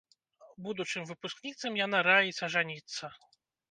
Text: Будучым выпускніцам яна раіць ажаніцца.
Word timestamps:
Будучым 0.67 1.05
выпускніцам 1.11 1.71
яна 1.85 2.03
раіць 2.11 2.37
ажаніцца. 2.53 3.17